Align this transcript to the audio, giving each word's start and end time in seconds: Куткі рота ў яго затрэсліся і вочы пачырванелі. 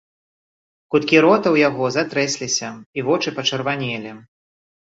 Куткі 0.95 1.17
рота 1.25 1.45
ў 1.51 1.57
яго 1.67 1.85
затрэсліся 1.97 2.69
і 3.01 3.07
вочы 3.11 3.35
пачырванелі. 3.37 4.11